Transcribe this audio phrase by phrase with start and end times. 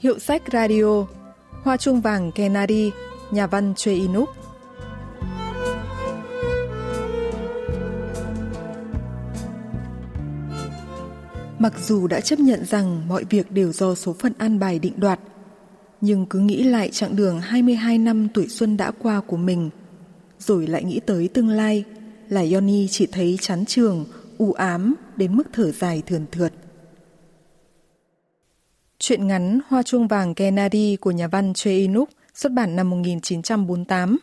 [0.00, 1.06] Hiệu sách radio
[1.62, 2.90] Hoa chuông vàng Kennedy
[3.30, 4.28] Nhà văn Choi Inuk
[11.58, 14.92] Mặc dù đã chấp nhận rằng mọi việc đều do số phận an bài định
[14.96, 15.20] đoạt,
[16.00, 19.70] nhưng cứ nghĩ lại chặng đường 22 năm tuổi xuân đã qua của mình,
[20.38, 21.84] rồi lại nghĩ tới tương lai,
[22.28, 24.04] là Yoni chỉ thấy chán trường,
[24.38, 26.52] u ám đến mức thở dài thườn thượt.
[29.02, 34.18] Chuyện ngắn Hoa chuông vàng Kennedy của nhà văn Choi Inuk xuất bản năm 1948,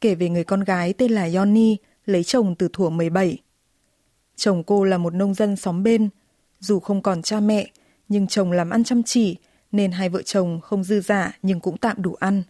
[0.00, 3.38] kể về người con gái tên là Yoni lấy chồng từ thuở 17.
[4.36, 6.08] Chồng cô là một nông dân xóm bên,
[6.60, 7.70] dù không còn cha mẹ,
[8.08, 9.36] nhưng chồng làm ăn chăm chỉ
[9.72, 12.42] nên hai vợ chồng không dư giả nhưng cũng tạm đủ ăn.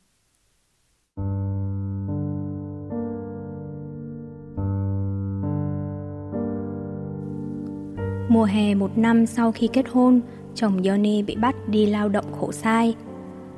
[8.29, 10.21] Mùa hè một năm sau khi kết hôn,
[10.57, 12.95] chồng Johnny bị bắt đi lao động khổ sai.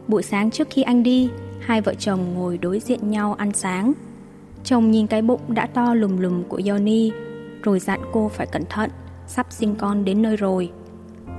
[0.09, 3.93] Buổi sáng trước khi anh đi, hai vợ chồng ngồi đối diện nhau ăn sáng.
[4.65, 7.11] Chồng nhìn cái bụng đã to lùm lùm của Johnny,
[7.63, 8.91] rồi dặn cô phải cẩn thận,
[9.27, 10.71] sắp sinh con đến nơi rồi.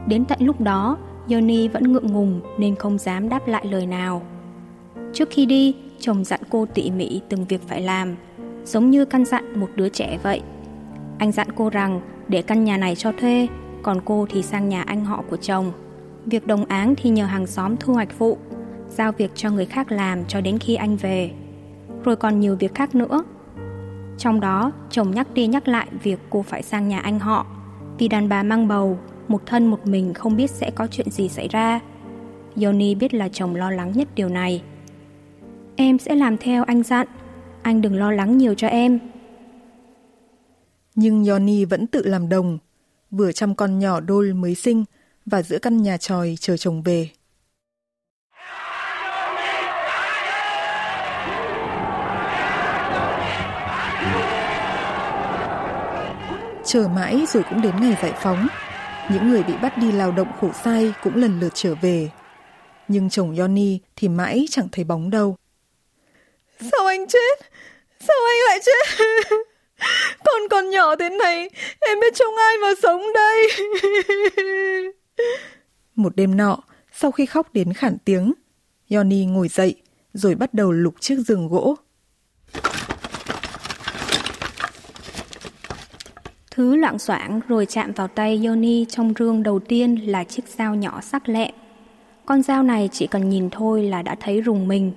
[0.07, 4.21] Đến tận lúc đó, Johnny vẫn ngượng ngùng nên không dám đáp lại lời nào.
[5.13, 8.15] Trước khi đi, chồng dặn cô tỉ mỉ từng việc phải làm,
[8.65, 10.41] giống như căn dặn một đứa trẻ vậy.
[11.17, 13.47] Anh dặn cô rằng để căn nhà này cho thuê,
[13.83, 15.71] còn cô thì sang nhà anh họ của chồng.
[16.25, 18.37] Việc đồng áng thì nhờ hàng xóm thu hoạch phụ,
[18.89, 21.31] giao việc cho người khác làm cho đến khi anh về.
[22.03, 23.23] Rồi còn nhiều việc khác nữa.
[24.17, 27.45] Trong đó, chồng nhắc đi nhắc lại việc cô phải sang nhà anh họ,
[27.97, 31.29] vì đàn bà mang bầu, một thân một mình không biết sẽ có chuyện gì
[31.29, 31.79] xảy ra.
[32.63, 34.63] Yoni biết là chồng lo lắng nhất điều này.
[35.75, 37.07] Em sẽ làm theo anh dặn,
[37.61, 38.99] anh đừng lo lắng nhiều cho em.
[40.95, 42.57] Nhưng Yoni vẫn tự làm đồng,
[43.11, 44.85] vừa chăm con nhỏ đôi mới sinh
[45.25, 47.09] và giữa căn nhà tròi chờ chồng về.
[56.65, 58.47] Chờ mãi rồi cũng đến ngày giải phóng.
[59.11, 62.09] Những người bị bắt đi lao động khổ sai cũng lần lượt trở về.
[62.87, 65.35] Nhưng chồng Yoni thì mãi chẳng thấy bóng đâu.
[66.59, 67.39] Sao anh chết?
[67.99, 69.05] Sao anh lại chết?
[70.25, 73.47] Con còn nhỏ thế này, em biết trông ai mà sống đây.
[75.95, 76.57] Một đêm nọ,
[76.93, 78.33] sau khi khóc đến khản tiếng,
[78.89, 79.75] Yoni ngồi dậy
[80.13, 81.75] rồi bắt đầu lục chiếc giường gỗ.
[86.51, 90.75] Thứ loạn soạn rồi chạm vào tay Yoni trong rương đầu tiên là chiếc dao
[90.75, 91.51] nhỏ sắc lẹ
[92.25, 94.91] Con dao này chỉ cần nhìn thôi là đã thấy rùng mình.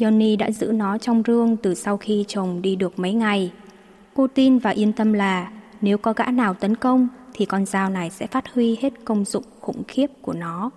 [0.00, 3.52] Yoni đã giữ nó trong rương từ sau khi chồng đi được mấy ngày.
[4.16, 5.50] Cô tin và yên tâm là
[5.80, 9.24] nếu có gã nào tấn công thì con dao này sẽ phát huy hết công
[9.24, 10.70] dụng khủng khiếp của nó.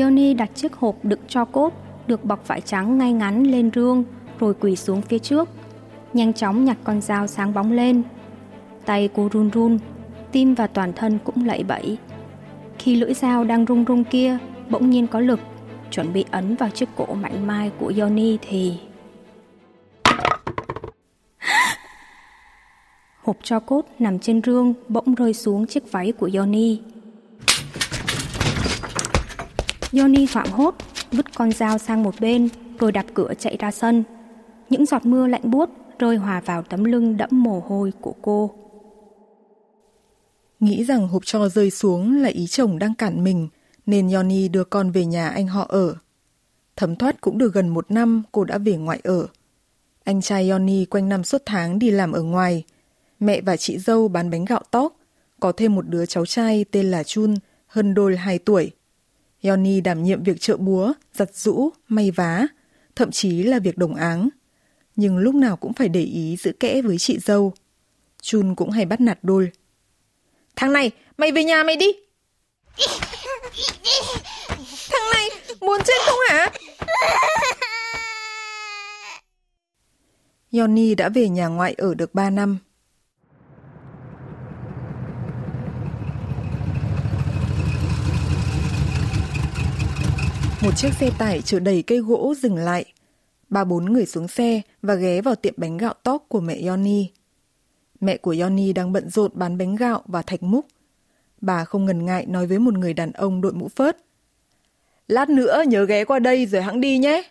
[0.00, 1.72] Yoni đặt chiếc hộp đựng cho cốt
[2.06, 4.04] được bọc vải trắng ngay ngắn lên rương
[4.38, 5.48] rồi quỳ xuống phía trước.
[6.12, 8.02] Nhanh chóng nhặt con dao sáng bóng lên.
[8.84, 9.78] Tay cô run run,
[10.32, 11.98] tim và toàn thân cũng lẫy bẫy.
[12.78, 14.38] Khi lưỡi dao đang rung rung kia,
[14.70, 15.40] bỗng nhiên có lực,
[15.94, 18.74] chuẩn bị ấn vào chiếc cổ mạnh mai của Yoni thì...
[23.22, 26.80] Hộp cho cốt nằm trên rương bỗng rơi xuống chiếc váy của Yoni.
[29.92, 30.74] Yoni hoảng hốt,
[31.12, 34.04] vứt con dao sang một bên rồi đạp cửa chạy ra sân.
[34.70, 38.50] Những giọt mưa lạnh buốt rơi hòa vào tấm lưng đẫm mồ hôi của cô.
[40.60, 43.48] Nghĩ rằng hộp cho rơi xuống là ý chồng đang cản mình,
[43.86, 45.96] nên Yoni đưa con về nhà anh họ ở.
[46.76, 49.26] Thấm thoát cũng được gần một năm cô đã về ngoại ở.
[50.04, 52.64] Anh trai Yoni quanh năm suốt tháng đi làm ở ngoài.
[53.20, 54.96] Mẹ và chị dâu bán bánh gạo tóc,
[55.40, 57.34] có thêm một đứa cháu trai tên là Chun,
[57.66, 58.70] hơn đôi 2 tuổi.
[59.42, 62.46] Yoni đảm nhiệm việc trợ búa, giặt rũ, may vá,
[62.96, 64.28] thậm chí là việc đồng áng.
[64.96, 67.52] Nhưng lúc nào cũng phải để ý giữ kẽ với chị dâu.
[68.22, 69.50] Chun cũng hay bắt nạt đôi.
[70.56, 71.86] Thằng này, mày về nhà mày đi!
[74.90, 75.28] Thằng này,
[75.60, 76.50] muốn chết không hả?
[80.58, 82.58] Yoni đã về nhà ngoại ở được 3 năm.
[90.62, 92.84] Một chiếc xe tải chở đầy cây gỗ dừng lại.
[93.48, 97.10] Ba bốn người xuống xe và ghé vào tiệm bánh gạo tóc của mẹ Yoni.
[98.00, 100.66] Mẹ của Yoni đang bận rộn bán bánh gạo và thạch múc.
[101.40, 103.96] Bà không ngần ngại nói với một người đàn ông đội mũ phớt.
[105.08, 107.22] Lát nữa nhớ ghé qua đây rồi hãng đi nhé.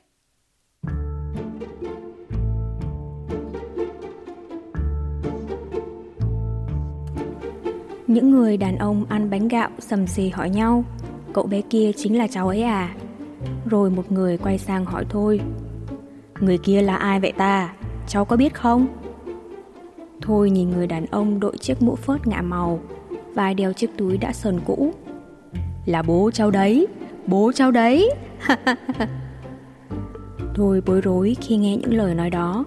[8.13, 10.83] Những người đàn ông ăn bánh gạo sầm xì hỏi nhau,
[11.33, 12.95] Cậu bé kia chính là cháu ấy à?
[13.69, 15.39] Rồi một người quay sang hỏi thôi,
[16.39, 17.73] Người kia là ai vậy ta?
[18.07, 18.87] Cháu có biết không?
[20.21, 22.79] Thôi nhìn người đàn ông đội chiếc mũ phớt ngả màu,
[23.33, 24.93] Vai đeo chiếc túi đã sờn cũ.
[25.85, 26.87] Là bố cháu đấy,
[27.27, 28.09] Bố cháu đấy.
[30.55, 32.65] Thôi bối rối khi nghe những lời nói đó,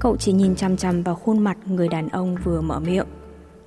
[0.00, 3.06] Cậu chỉ nhìn chằm chằm vào khuôn mặt người đàn ông vừa mở miệng.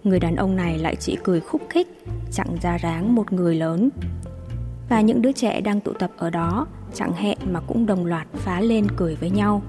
[0.03, 1.87] Người đàn ông này lại chỉ cười khúc khích
[2.31, 3.89] Chẳng ra ráng một người lớn.
[4.89, 8.27] Và những đứa trẻ đang tụ tập ở đó Chẳng hẹn mà cũng đồng loạt
[8.33, 9.61] phá lên cười với nhau.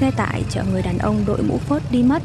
[0.00, 2.22] Xe tải chở người đàn ông đội mũ phớt đi mất.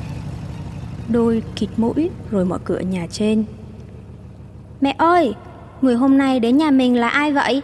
[1.09, 3.43] Đôi kịt mũi rồi mở cửa nhà trên.
[4.81, 5.33] Mẹ ơi,
[5.81, 7.61] người hôm nay đến nhà mình là ai vậy?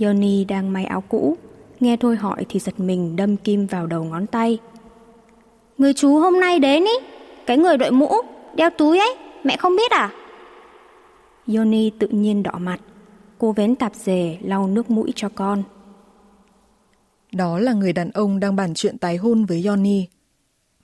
[0.00, 1.36] Yoni đang may áo cũ
[1.80, 4.58] Nghe thôi hỏi thì giật mình đâm kim vào đầu ngón tay
[5.78, 7.06] Người chú hôm nay đến ý
[7.46, 8.12] Cái người đội mũ,
[8.54, 10.10] đeo túi ấy Mẹ không biết à?
[11.56, 12.80] Yoni tự nhiên đỏ mặt
[13.38, 15.62] Cô vén tạp dề lau nước mũi cho con
[17.32, 20.06] đó là người đàn ông đang bàn chuyện tái hôn với Yoni.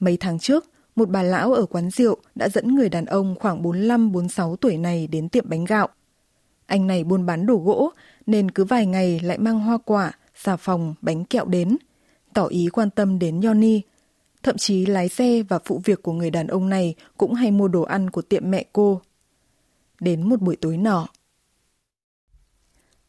[0.01, 0.65] Mấy tháng trước,
[0.97, 5.07] một bà lão ở quán rượu đã dẫn người đàn ông khoảng 45-46 tuổi này
[5.07, 5.89] đến tiệm bánh gạo.
[6.69, 7.91] Anh này buôn bán đồ gỗ
[8.27, 11.77] nên cứ vài ngày lại mang hoa quả, xà phòng, bánh kẹo đến,
[12.35, 13.81] tỏ ý quan tâm đến Yoni.
[14.43, 17.69] Thậm chí lái xe và phụ việc của người đàn ông này cũng hay mua
[17.69, 19.01] đồ ăn của tiệm mẹ cô.
[20.01, 21.07] Đến một buổi tối nọ.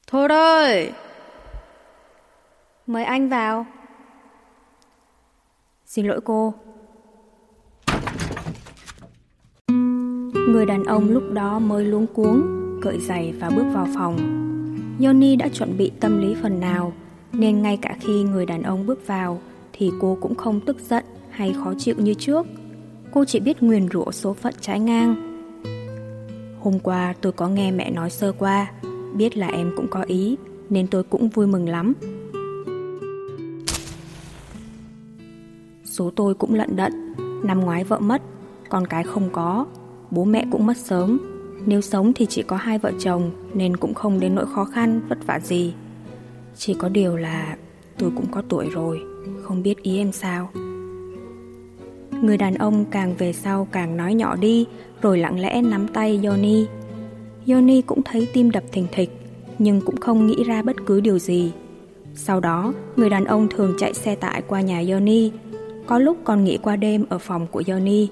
[0.08, 0.92] Thôi ơi,
[2.88, 3.66] Mời anh vào.
[5.86, 6.54] Xin lỗi cô.
[10.34, 14.18] Người đàn ông lúc đó mới luống cuống, cởi giày và bước vào phòng.
[15.04, 16.94] Yoni đã chuẩn bị tâm lý phần nào,
[17.34, 19.42] nên ngay cả khi người đàn ông bước vào
[19.74, 22.46] thì cô cũng không tức giận hay khó chịu như trước.
[23.12, 25.16] Cô chỉ biết nguyền rủa số phận trái ngang.
[26.60, 28.72] Hôm qua tôi có nghe mẹ nói sơ qua,
[29.14, 30.38] biết là em cũng có ý,
[30.70, 31.94] nên tôi cũng vui mừng lắm.
[36.00, 36.94] Số tôi cũng lận đận
[37.44, 38.22] Năm ngoái vợ mất
[38.70, 39.66] Con cái không có
[40.12, 43.94] Bố mẹ cũng mất sớm nếu sống thì chỉ có hai vợ chồng Nên cũng
[43.94, 45.74] không đến nỗi khó khăn vất vả gì.
[46.58, 47.58] Chỉ có điều là
[47.98, 49.02] Tôi cũng có tuổi rồi
[49.44, 50.50] Không biết ý em sao.
[52.22, 54.66] Người đàn ông càng về sau càng nói nhỏ đi
[55.02, 56.66] Rồi lặng lẽ nắm tay Yoni.
[57.48, 59.10] Yoni cũng thấy tim đập thình thịch
[59.60, 61.52] Nhưng cũng không nghĩ ra bất cứ điều gì.
[62.16, 65.32] Sau đó, người đàn ông thường chạy xe tải qua nhà Yoni.
[65.86, 68.08] Có lúc còn nghỉ qua đêm ở phòng của Yoni.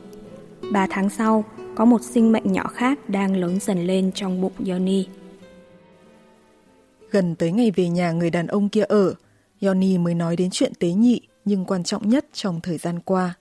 [0.71, 1.43] Ba tháng sau,
[1.77, 5.07] có một sinh mệnh nhỏ khác đang lớn dần lên trong bụng Yoni.
[7.11, 9.13] Gần tới ngày về nhà người đàn ông kia ở,
[9.61, 13.33] Yoni mới nói đến chuyện tế nhị nhưng quan trọng nhất trong thời gian qua.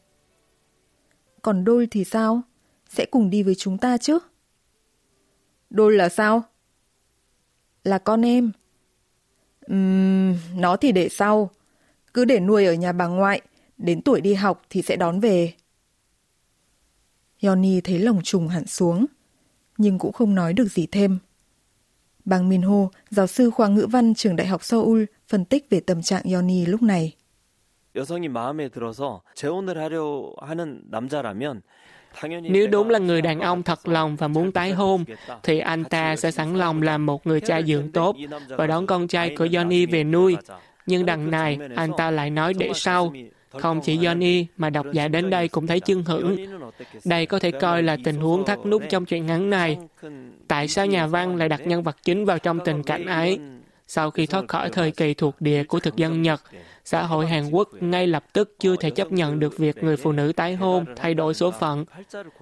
[1.42, 2.42] Còn Đôi thì sao?
[2.88, 4.18] Sẽ cùng đi với chúng ta chứ?
[5.70, 6.42] Đôi là sao?
[7.84, 8.52] Là con em.
[9.72, 11.50] Uhm, nó thì để sau.
[12.14, 13.40] Cứ để nuôi ở nhà bà ngoại
[13.78, 15.52] đến tuổi đi học thì sẽ đón về.
[17.46, 19.06] Yoni thấy lòng trùng hẳn xuống,
[19.78, 21.18] nhưng cũng không nói được gì thêm.
[22.24, 26.02] Bang Minho, giáo sư khoa ngữ văn trường Đại học Seoul, phân tích về tâm
[26.02, 27.12] trạng Yoni lúc này.
[32.42, 35.04] Nếu đúng là người đàn ông thật lòng và muốn tái hôn,
[35.42, 38.16] thì anh ta sẽ sẵn lòng làm một người cha dưỡng tốt
[38.48, 40.36] và đón con trai của Johnny về nuôi.
[40.86, 43.12] Nhưng đằng này, anh ta lại nói để sau
[43.60, 46.36] không chỉ Johnny, mà độc giả đến đây cũng thấy chưng hưởng.
[47.04, 49.78] Đây có thể coi là tình huống thắt nút trong truyện ngắn này.
[50.48, 53.38] Tại sao nhà văn lại đặt nhân vật chính vào trong tình cảnh ấy?
[53.87, 56.41] Sau khi thoát khỏi thời kỳ thuộc địa của thực dân Nhật,
[56.85, 60.11] xã hội Hàn Quốc ngay lập tức chưa thể chấp nhận được việc người phụ
[60.11, 61.85] nữ tái hôn, thay đổi số phận.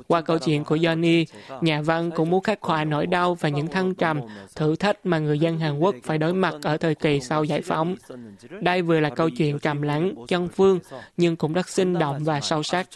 [0.07, 1.25] Qua câu chuyện của Johnny,
[1.61, 4.21] nhà văn cũng muốn khắc họa nỗi đau và những thăng trầm,
[4.55, 7.61] thử thách mà người dân Hàn Quốc phải đối mặt ở thời kỳ sau giải
[7.61, 7.95] phóng.
[8.61, 10.79] Đây vừa là câu chuyện trầm lắng, chân phương,
[11.17, 12.87] nhưng cũng rất sinh động và sâu sắc.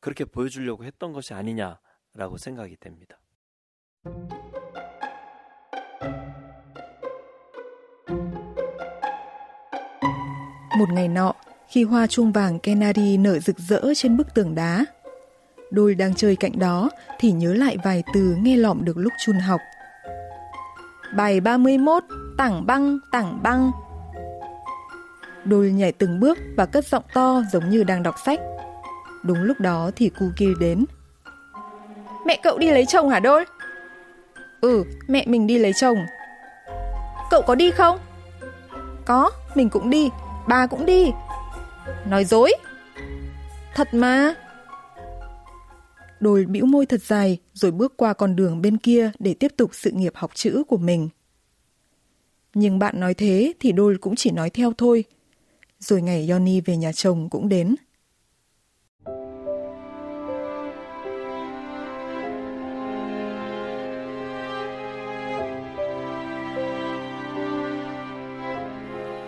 [0.00, 3.20] 그렇게 보여주려고 했던 것이 아니냐라고 생각이 됩니다.
[10.77, 11.33] Một ngày nọ,
[11.67, 14.85] khi hoa chuông vàng Kennedy nở rực rỡ trên bức tường đá,
[15.71, 16.89] đôi đang chơi cạnh đó
[17.19, 19.61] thì nhớ lại vài từ nghe lỏm được lúc chun học.
[21.15, 22.03] Bài 31,
[22.37, 23.71] tảng băng, tảng băng.
[25.45, 28.39] Đôi nhảy từng bước và cất giọng to giống như đang đọc sách.
[29.23, 30.85] Đúng lúc đó thì Cookie đến.
[32.25, 33.45] Mẹ cậu đi lấy chồng hả đôi?
[34.61, 35.97] Ừ, mẹ mình đi lấy chồng.
[37.31, 37.97] Cậu có đi không?
[39.05, 40.09] Có, mình cũng đi,
[40.47, 41.11] bà cũng đi.
[42.07, 42.53] Nói dối.
[43.75, 44.33] Thật mà.
[46.19, 49.69] đồi bĩu môi thật dài rồi bước qua con đường bên kia để tiếp tục
[49.73, 51.09] sự nghiệp học chữ của mình.
[52.53, 55.03] Nhưng bạn nói thế thì đôi cũng chỉ nói theo thôi.
[55.79, 57.75] Rồi ngày Yoni về nhà chồng cũng đến.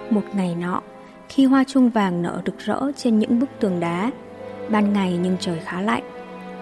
[0.10, 0.82] Một ngày nọ,
[1.30, 4.12] khi hoa chuông vàng nở rực rỡ trên những bức tường đá,
[4.70, 6.04] ban ngày nhưng trời khá lạnh.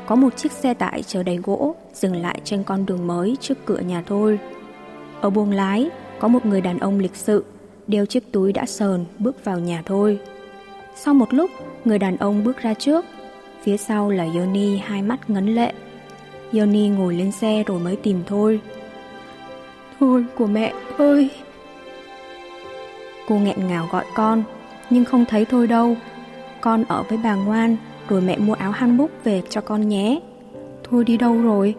[0.05, 3.65] Có một chiếc xe tải chở đầy gỗ dừng lại trên con đường mới trước
[3.65, 4.39] cửa nhà thôi.
[5.21, 7.45] Ở buồng lái, có một người đàn ông lịch sự,
[7.87, 10.19] đeo chiếc túi đã sờn bước vào nhà thôi.
[10.95, 11.51] Sau một lúc,
[11.85, 13.05] người đàn ông bước ra trước,
[13.63, 15.73] phía sau là Yoni hai mắt ngấn lệ.
[16.53, 18.59] Yoni ngồi lên xe rồi mới tìm thôi.
[19.99, 21.29] Thôi của mẹ ơi!
[23.27, 24.43] Cô nghẹn ngào gọi con,
[24.89, 25.97] nhưng không thấy thôi đâu.
[26.61, 27.77] Con ở với bà ngoan,
[28.09, 30.19] rồi mẹ mua áo hanbok về cho con nhé.
[30.83, 31.75] Thôi đi đâu rồi?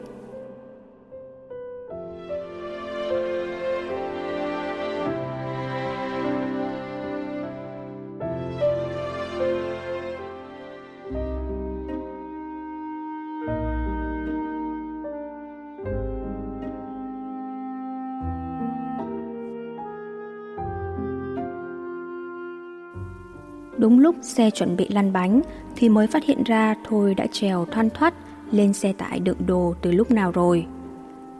[23.78, 25.42] Đúng lúc xe chuẩn bị lăn bánh
[25.76, 28.14] thì mới phát hiện ra Thôi đã trèo thoăn thoắt
[28.50, 30.66] lên xe tải đựng đồ từ lúc nào rồi.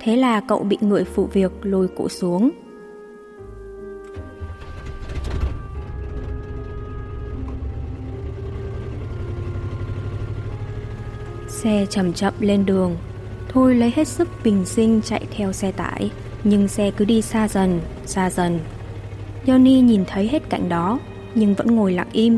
[0.00, 2.50] Thế là cậu bị người phụ việc lôi cổ xuống.
[11.49, 12.97] Xe chậm chậm lên đường.
[13.49, 16.11] Thôi lấy hết sức bình sinh chạy theo xe tải,
[16.45, 18.59] nhưng xe cứ đi xa dần, xa dần.
[19.47, 20.99] Johnny nhìn thấy hết cảnh đó
[21.36, 22.38] nhưng vẫn ngồi lặng im.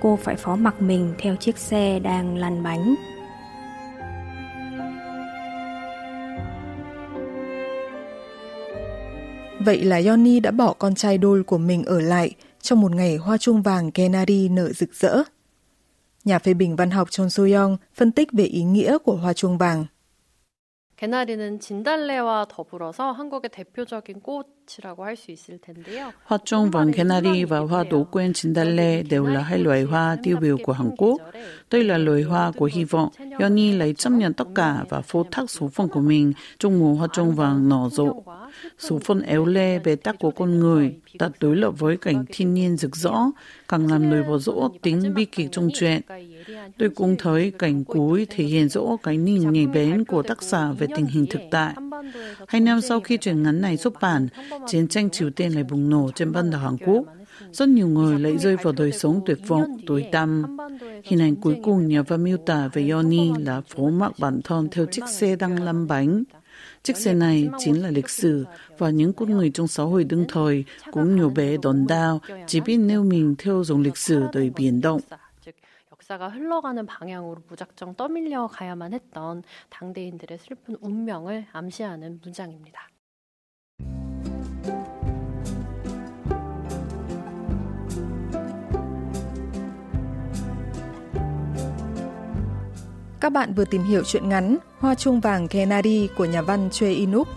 [0.00, 2.94] Cô phải phó mặc mình theo chiếc xe đang lăn bánh.
[9.60, 13.16] Vậy là Yoni đã bỏ con trai đôi của mình ở lại trong một ngày
[13.16, 15.22] hoa chuông vàng Kennedy nở rực rỡ.
[16.24, 19.58] Nhà phê bình văn học Chon So-young phân tích về ý nghĩa của hoa chuông
[19.58, 19.84] vàng.
[20.96, 24.57] 개나리는 진달래와 더불어서 한국의 대표적인 꽃
[26.23, 30.37] Hoa Trung vòng Canary và hoa đỗ quyên Chindale đều là hai loài hoa tiêu
[30.41, 31.21] biểu của Hàn Quốc.
[31.71, 33.09] Đây là loài hoa của hy vọng.
[33.39, 36.93] Yoni lấy chấp nhận tất cả và phô thác số phận của mình trong mùa
[36.93, 38.23] hoa trung vàng nở rộ.
[38.79, 42.53] Số phận éo le về tác của con người đã đối lập với cảnh thiên
[42.53, 43.13] nhiên rực rỡ,
[43.67, 46.01] càng làm nổi bật rỗ tính bi kịch trong chuyện.
[46.77, 50.71] Tôi cũng thấy cảnh cuối thể hiện rõ cái nhìn nhảy bén của tác giả
[50.71, 51.73] về tình hình thực tại.
[52.47, 54.27] Hai năm sau khi truyện ngắn này xuất bản,
[54.67, 57.05] chiến tranh Triều Tiên lại bùng nổ trên bán đảo Hàn Quốc.
[57.51, 60.57] Rất nhiều người lại rơi vào đời sống tuyệt vọng, tối tăm.
[61.03, 64.67] Hình ảnh cuối cùng nhà văn miêu tả về Yoni là phố mặc bản thân
[64.71, 66.23] theo chiếc xe đang lăn bánh.
[66.83, 68.45] Chiếc xe này chính là lịch sử
[68.77, 72.59] và những con người trong xã hội đương thời cũng nhiều bé đòn đao, chỉ
[72.59, 75.01] biết nêu mình theo dòng lịch sử đời biến động.
[76.09, 82.89] 역사가 흘러가는 방향으로 무작정 떠밀려 가야만 했던 당대인들의 슬픈 운명을 암시하는 문장입니다.
[93.19, 96.93] Các bạn vừa tìm hiểu chuyện ngắn Hoa chuông vàng Kennedy của nhà văn Choi
[96.93, 97.27] Inuk.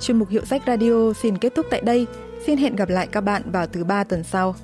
[0.00, 2.06] Chuyên mục Hiệu sách Radio xin kết thúc tại đây.
[2.46, 4.54] Xin hẹn gặp lại các bạn vào thứ ba tuần sau.